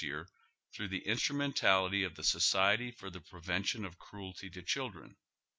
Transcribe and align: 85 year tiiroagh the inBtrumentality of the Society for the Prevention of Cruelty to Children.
85 0.03 0.07
year 0.09 0.27
tiiroagh 0.73 0.89
the 0.89 1.01
inBtrumentality 1.05 2.03
of 2.07 2.15
the 2.15 2.23
Society 2.23 2.89
for 2.89 3.11
the 3.11 3.21
Prevention 3.21 3.85
of 3.85 3.99
Cruelty 3.99 4.49
to 4.49 4.63
Children. 4.63 5.15